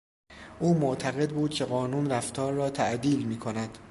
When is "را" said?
2.53-2.69